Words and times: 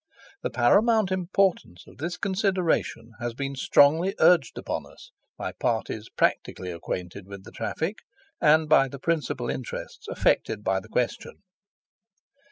The 0.41 0.49
paramount 0.49 1.11
importance 1.11 1.85
of 1.85 1.97
this 1.99 2.17
consideration 2.17 3.11
has 3.19 3.35
been 3.35 3.53
strongly 3.53 4.15
urged 4.19 4.57
upon 4.57 4.87
us 4.87 5.11
by 5.37 5.51
parties 5.51 6.09
practically 6.09 6.71
acquainted 6.71 7.27
with 7.27 7.43
the 7.43 7.51
traffic, 7.51 7.97
and 8.41 8.67
by 8.67 8.87
the 8.87 8.97
principal 8.97 9.47
interests 9.47 10.07
affected 10.07 10.63
by 10.63 10.79
the 10.79 10.89
question. 10.89 11.43